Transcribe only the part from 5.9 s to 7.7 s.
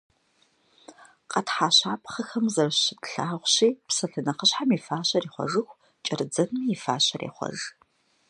кӏэрыдзэнми и фащэр ехъуэж.